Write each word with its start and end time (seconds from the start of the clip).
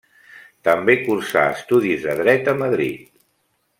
També 0.67 0.95
cursà 1.01 1.43
estudis 1.57 2.07
de 2.07 2.17
Dret 2.21 2.51
a 2.55 2.57
Madrid. 2.63 3.05